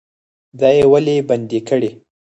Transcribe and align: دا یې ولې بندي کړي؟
دا 0.59 0.69
یې 0.77 0.85
ولې 0.91 1.15
بندي 1.29 1.59
کړي؟ 1.69 1.89